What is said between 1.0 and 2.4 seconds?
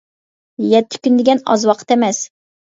كۈن دېگەن ئاز ۋاقىت ئەمەس.